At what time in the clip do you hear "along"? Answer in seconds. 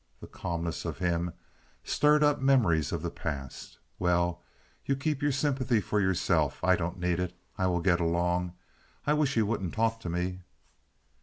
7.99-8.53